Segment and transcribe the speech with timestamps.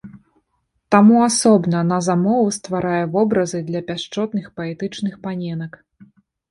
[0.95, 5.83] Таму асобна на замову стварае вобразы для пяшчотных паэтычных паненак.